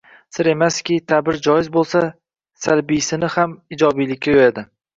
Sir 0.35 0.47
emaski, 0.53 0.95
ta`bir 1.11 1.37
joiz 1.49 1.69
bo`lsa, 1.75 2.03
salbiysini 2.65 3.33
ham 3.37 3.57
ijobiylikka 3.79 4.39
yo`yadi 4.39 4.69